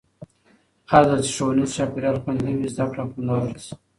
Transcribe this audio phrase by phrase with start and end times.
[0.91, 3.73] هرځل چې ښوونیز چاپېریال خوندي وي، زده کړه خوندوره شي.